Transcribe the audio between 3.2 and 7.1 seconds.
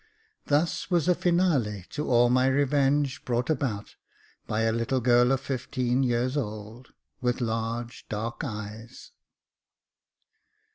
brought about by a little girl of fifteen years old,